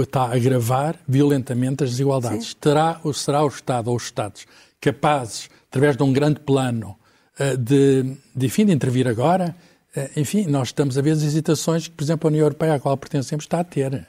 [0.03, 2.53] está a agravar violentamente as desigualdades.
[2.53, 4.45] Terá, ou será o Estado ou os Estados
[4.79, 6.95] capazes, através de um grande plano,
[7.39, 9.55] eh, de, de, de intervir agora?
[9.95, 12.79] Eh, Enfim, nós estamos a ver as hesitações que, por exemplo, a União Europeia, à
[12.79, 14.05] qual pertencemos, está a ter.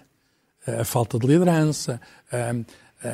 [0.66, 1.98] Eh, A falta de liderança.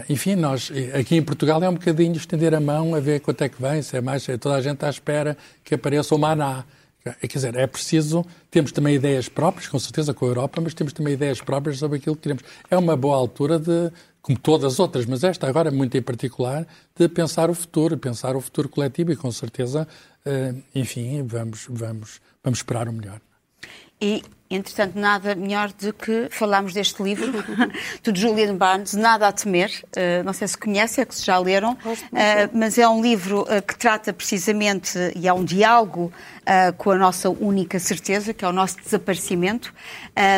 [0.08, 3.48] Enfim, nós aqui em Portugal é um bocadinho estender a mão a ver quanto é
[3.48, 6.64] que vem, se é mais, se toda a gente à espera que apareça o maná,
[7.02, 10.92] Quer dizer, é preciso, temos também ideias próprias, com certeza com a Europa, mas temos
[10.92, 12.44] também ideias próprias sobre aquilo que queremos.
[12.70, 16.66] É uma boa altura de, como todas as outras, mas esta agora muito em particular,
[16.94, 19.88] de pensar o futuro, pensar o futuro coletivo e com certeza,
[20.26, 23.20] eh, enfim, vamos, vamos, vamos esperar o melhor.
[24.00, 27.32] E, entretanto, nada melhor do que falarmos deste livro,
[28.02, 29.70] do Julian Barnes, Nada a Temer.
[29.96, 31.96] Uh, não sei se conhecem, é que se já leram, uh,
[32.52, 36.12] mas é um livro uh, que trata precisamente, e é um diálogo
[36.78, 39.72] com a nossa única certeza, que é o nosso desaparecimento.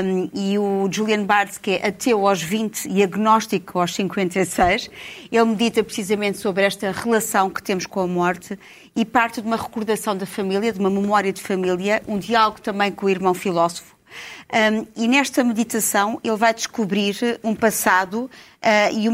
[0.05, 4.91] Um, e o Julian Barnes, que é ateu aos 20 e agnóstico aos 56,
[5.31, 8.59] ele medita precisamente sobre esta relação que temos com a morte
[8.95, 12.93] e parte de uma recordação da família, de uma memória de família, um diálogo também
[12.93, 13.93] com o irmão filósofo.
[14.53, 18.31] Um, e nesta meditação ele vai descobrir um passado uh,
[18.93, 19.09] e,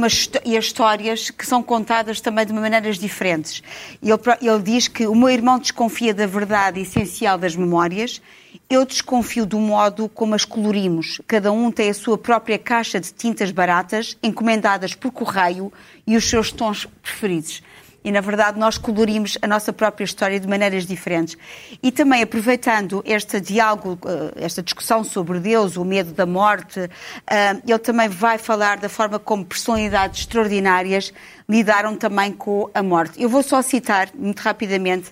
[0.50, 3.62] e as histórias que são contadas também de maneiras diferentes.
[4.02, 4.12] Ele,
[4.42, 8.20] ele diz que o meu irmão desconfia da verdade essencial das memórias,
[8.68, 11.20] eu desconfio do modo como as colorimos.
[11.26, 15.72] Cada um tem a sua própria caixa de tintas baratas, encomendadas por correio
[16.06, 17.62] e os seus tons preferidos
[18.08, 21.36] e, na verdade, nós colorimos a nossa própria história de maneiras diferentes.
[21.82, 26.88] E também, aproveitando este diálogo, eh, esta discussão sobre Deus, o medo da morte,
[27.26, 31.12] eh, ele também vai falar da forma como personalidades extraordinárias
[31.46, 33.22] lidaram também com a morte.
[33.22, 35.10] Eu vou só citar, muito rapidamente,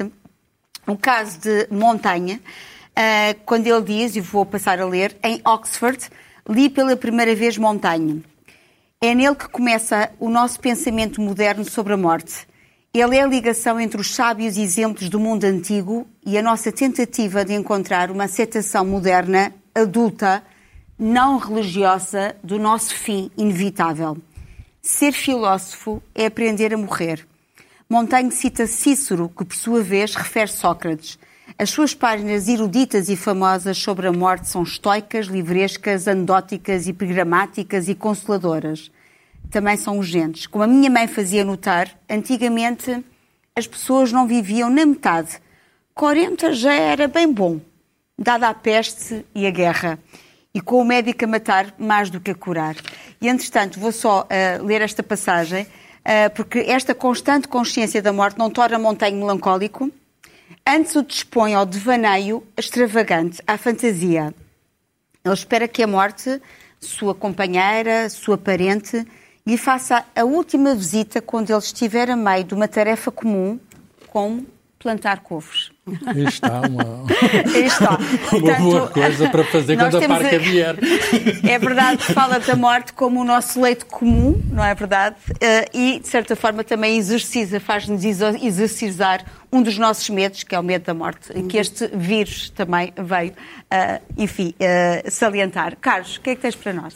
[0.88, 2.40] um caso de Montanha,
[2.94, 5.98] eh, quando ele diz, e vou passar a ler, em Oxford,
[6.48, 8.22] li pela primeira vez Montanha.
[9.02, 12.46] É nele que começa o nosso pensamento moderno sobre a morte.
[12.98, 17.44] Ele é a ligação entre os sábios exemplos do mundo antigo e a nossa tentativa
[17.44, 20.42] de encontrar uma aceitação moderna, adulta,
[20.98, 24.16] não religiosa do nosso fim inevitável.
[24.80, 27.28] Ser filósofo é aprender a morrer.
[27.86, 31.18] Montaigne cita Cícero, que por sua vez refere Sócrates.
[31.58, 37.94] As suas páginas eruditas e famosas sobre a morte são estoicas, livrescas, anedóticas, epigramáticas e
[37.94, 38.90] consoladoras
[39.50, 40.46] também são urgentes.
[40.46, 43.04] Como a minha mãe fazia notar, antigamente
[43.54, 45.40] as pessoas não viviam na metade.
[45.94, 47.58] 40 já era bem bom,
[48.18, 49.98] dada a peste e a guerra.
[50.52, 52.76] E com o médico a matar mais do que a curar.
[53.20, 58.38] E, entretanto, vou só uh, ler esta passagem, uh, porque esta constante consciência da morte
[58.38, 59.90] não torna Montaigne melancólico,
[60.66, 64.34] antes o dispõe ao devaneio extravagante, à fantasia.
[65.24, 66.40] Ele espera que a morte,
[66.78, 69.06] sua companheira, sua parente,
[69.46, 73.58] lhe faça a última visita quando ele estiver a meio de uma tarefa comum,
[74.08, 74.46] como
[74.78, 75.70] plantar couves.
[76.06, 77.04] Aí está uma,
[77.54, 77.96] Aí está.
[77.98, 80.38] uma Portanto, boa coisa para fazer quando a parca a...
[80.38, 80.76] vier.
[81.48, 85.16] É verdade que fala da morte como o nosso leito comum, não é verdade?
[85.40, 90.58] Eh, e, de certa forma, também exercita, faz-nos exercizar um dos nossos medos, que é
[90.58, 93.32] o medo da morte, que este vírus também veio,
[93.70, 95.76] eh, enfim, eh, salientar.
[95.80, 96.94] Carlos, o que é que tens para nós?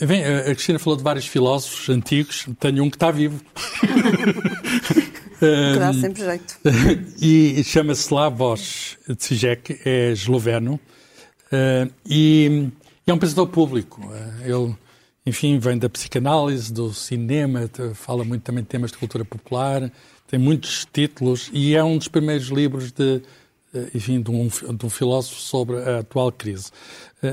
[0.00, 3.40] Bem, a Cristina falou de vários filósofos antigos, tenho um que está vivo.
[5.38, 6.58] que dá sempre jeito.
[7.20, 10.80] e chama-se Slavoj Zizek, é esloveno,
[12.06, 12.70] e
[13.06, 14.00] é um pensador público.
[14.44, 14.74] Ele,
[15.26, 19.92] enfim, vem da psicanálise, do cinema, fala muito também de temas de cultura popular,
[20.26, 23.20] tem muitos títulos e é um dos primeiros livros de,
[23.94, 26.70] enfim, de um, de um filósofo sobre a atual crise.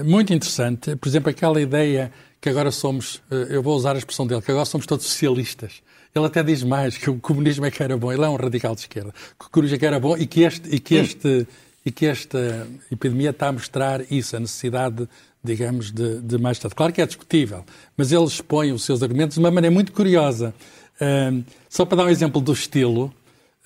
[0.05, 4.25] Muito interessante, por exemplo, aquela ideia que agora somos, eh, eu vou usar a expressão
[4.25, 5.81] dele, que agora somos todos socialistas.
[6.15, 8.73] Ele até diz mais que o comunismo é que era bom, ele é um radical
[8.73, 11.47] de esquerda, que o comunismo é que era bom e que, este, e que, este,
[11.85, 15.07] e que esta epidemia está a mostrar isso, a necessidade,
[15.43, 16.73] digamos, de, de mais Estado.
[16.73, 17.63] Claro que é discutível,
[17.95, 20.53] mas ele expõe os seus argumentos de uma maneira muito curiosa.
[20.99, 23.13] Uh, só para dar um exemplo do estilo,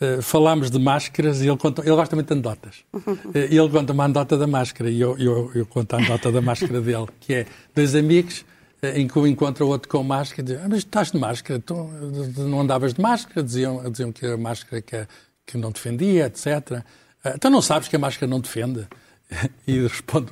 [0.02, 2.84] uh, falámos de máscaras e ele, conta, ele gosta muito de anedotas.
[2.94, 6.42] Uh, ele conta uma anedota da máscara e eu, eu, eu conto a anedota da
[6.42, 8.44] máscara dele, que é dois amigos
[8.96, 11.74] em que o encontra outro com máscara, diz, ah, mas estás de máscara, tu
[12.38, 15.08] não andavas de máscara, diziam, diziam que a máscara que,
[15.46, 16.84] que não defendia, etc.
[17.24, 18.88] Ah, então não sabes que a máscara não defende?
[19.66, 20.30] E responde,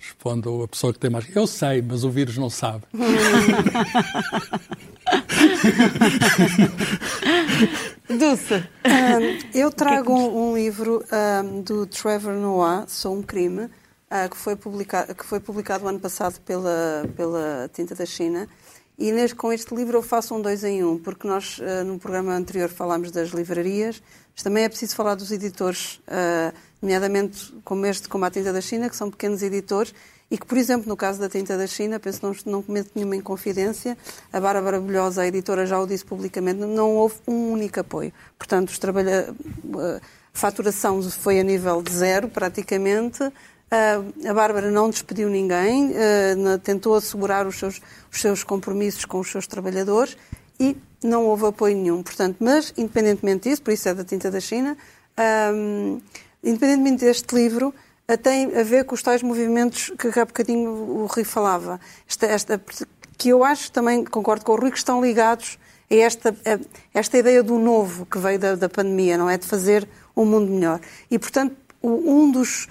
[0.00, 2.84] responde a pessoa que tem máscara, eu sei, mas o vírus não sabe.
[8.08, 8.64] Dulce.
[8.84, 11.04] Um, eu trago um, um livro
[11.44, 13.68] um, do Trevor Noah, Sou um Crime,
[14.10, 18.48] uh, que, foi publicado, que foi publicado ano passado pela, pela Tinta da China.
[18.98, 21.98] E neste, com este livro eu faço um dois em um, porque nós uh, no
[21.98, 24.02] programa anterior falámos das livrarias,
[24.34, 26.52] mas também é preciso falar dos editores, uh,
[26.82, 29.94] nomeadamente como este, como a Tinta da China, que são pequenos editores
[30.30, 32.90] e que, por exemplo, no caso da Tinta da China, penso que não, não cometo
[32.94, 33.96] nenhuma inconfidência,
[34.32, 38.12] a Bárbara Bulhosa, a editora, já o disse publicamente, não houve um único apoio.
[38.36, 39.34] Portanto, os trabalha,
[40.32, 43.32] faturação foi a nível de zero, praticamente.
[43.70, 49.20] Uh, a Bárbara não despediu ninguém, uh, tentou assegurar os seus, os seus compromissos com
[49.20, 50.16] os seus trabalhadores
[50.58, 52.02] e não houve apoio nenhum.
[52.02, 54.76] Portanto, mas, independentemente disso, por isso é da tinta da China,
[55.54, 56.00] um,
[56.42, 57.74] independentemente deste livro,
[58.22, 61.78] tem a ver com os tais movimentos que há bocadinho o Rui falava.
[62.08, 62.62] Esta, esta,
[63.18, 65.58] que eu acho, também concordo com o Rui, que estão ligados
[65.90, 66.58] a esta, a
[66.98, 69.36] esta ideia do novo que veio da, da pandemia, não é?
[69.36, 70.80] De fazer um mundo melhor.
[71.10, 72.66] E, portanto, um dos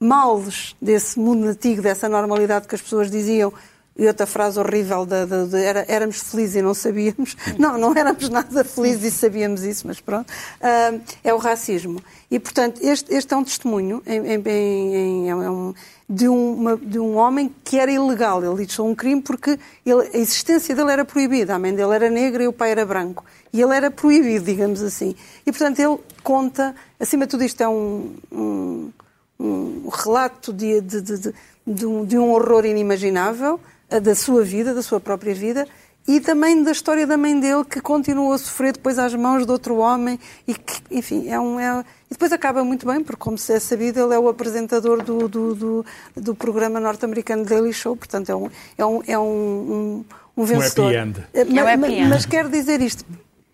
[0.00, 3.52] males desse mundo antigo, dessa normalidade que as pessoas diziam,
[3.98, 7.36] e outra frase horrível de, de, de era, éramos felizes e não sabíamos.
[7.58, 10.30] Não, não éramos nada felizes e sabíamos isso, mas pronto.
[10.30, 12.00] Uh, é o racismo.
[12.30, 15.74] E, portanto, este, este é um testemunho em, em, em, é um,
[16.08, 18.44] de, uma, de um homem que era ilegal.
[18.44, 21.56] Ele disse um crime porque ele, a existência dele era proibida.
[21.56, 23.24] A mãe dele era negra e o pai era branco.
[23.52, 25.16] E ele era proibido, digamos assim.
[25.44, 28.92] E, portanto, ele conta, acima de tudo isto é um, um
[29.38, 31.34] um relato de, de, de,
[31.66, 33.60] de, um, de um horror inimaginável
[34.02, 35.66] da sua vida, da sua própria vida,
[36.06, 39.52] e também da história da mãe dele que continuou a sofrer depois às mãos de
[39.52, 41.60] outro homem e que, enfim, é um...
[41.60, 41.84] É...
[42.10, 45.28] E depois acaba muito bem, porque como se é sabido, ele é o apresentador do,
[45.28, 45.86] do, do,
[46.16, 50.86] do programa norte-americano Daily Show, portanto é um, é um, é um, um, um vencedor.
[50.86, 51.26] Um happy end.
[51.34, 52.08] Eh, mas, é um happy end.
[52.08, 53.04] mas quero dizer isto,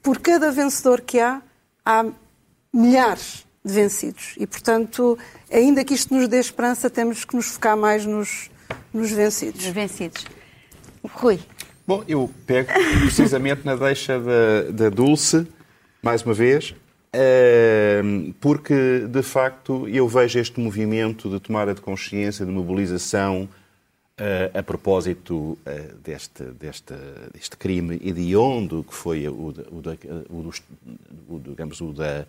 [0.01, 1.43] por cada vencedor que há,
[1.85, 2.07] há
[2.72, 4.34] milhares de vencidos.
[4.38, 5.18] E, portanto,
[5.50, 8.50] ainda que isto nos dê esperança, temos que nos focar mais nos,
[8.92, 9.64] nos vencidos.
[9.64, 10.26] Nos vencidos.
[11.02, 11.40] Rui.
[11.86, 15.46] Bom, eu pego precisamente na deixa da, da Dulce,
[16.02, 16.74] mais uma vez,
[17.12, 23.48] ehm, porque, de facto, eu vejo este movimento de tomada de consciência, de mobilização,
[24.16, 26.94] eh, a propósito eh, deste, deste,
[27.32, 29.54] deste crime hediondo que foi o, o,
[30.30, 32.24] o, o, digamos, o da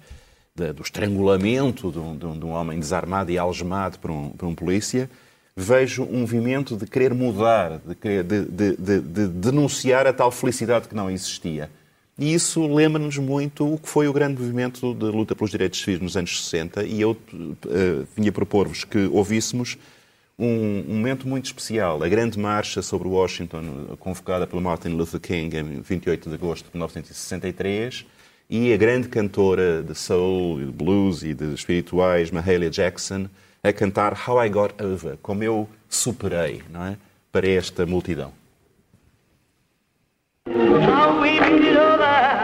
[0.55, 5.09] do estrangulamento de um, de um, homem desarmado e algemado por um, por um polícia,
[5.53, 10.95] vejo um movimento de querer mudar, de, de, de, de, denunciar a tal felicidade que
[10.95, 11.69] não existia.
[12.17, 15.99] E isso lembra-nos muito o que foi o grande movimento de luta pelos direitos civis
[15.99, 19.77] nos anos 60, e eu uh, vinha propor-vos que ouvíssemos
[20.39, 25.57] um, um, momento muito especial, a grande marcha sobre Washington, convocada pelo Martin Luther King
[25.57, 28.05] em 28 de agosto de 1963,
[28.49, 33.27] e a grande cantora de soul, de blues e de espirituais, Mahalia Jackson,
[33.63, 36.97] a cantar How I Got Over, como eu superei, não é?
[37.31, 38.31] Para esta multidão.
[40.47, 42.34] How we over.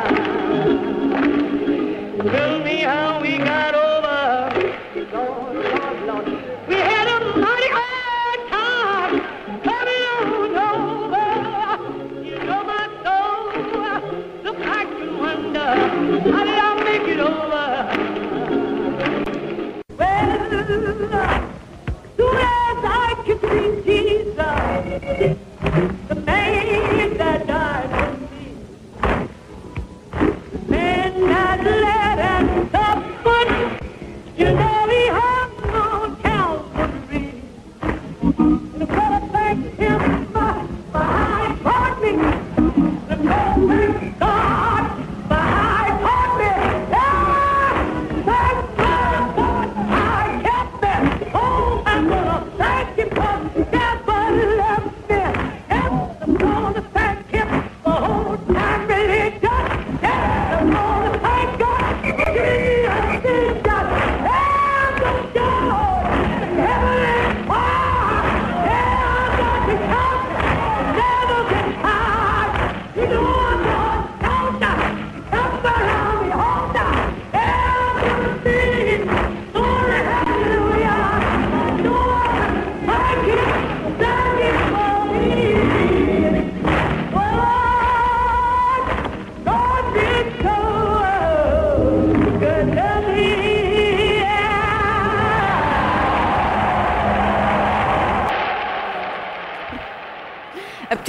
[25.74, 26.31] The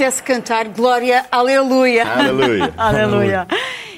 [0.03, 2.03] apetece cantar Glória, Aleluia.
[2.11, 2.73] Aleluia.
[2.75, 3.47] aleluia.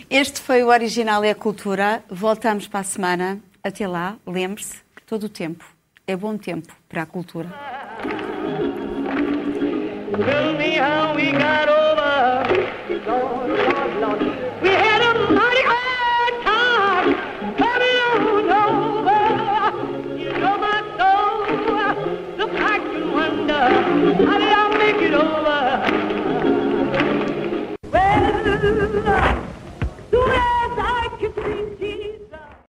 [0.08, 2.04] Este foi o Original é a Cultura.
[2.10, 3.40] Voltamos para a semana.
[3.64, 5.66] Até lá, lembre-se que todo o tempo
[6.06, 7.50] é bom tempo para a cultura.
[10.12, 12.46] Tell me how we got over.
[13.08, 14.22] Lord, Lord, Lord.
[14.62, 17.16] We had a mighty hard time
[17.58, 19.24] coming on over.
[20.16, 21.48] You know my soul.
[22.38, 24.45] Look, I can wonder.
[28.94, 30.55] xuống đây